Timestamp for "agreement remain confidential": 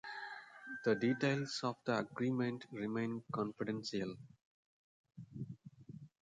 1.99-4.15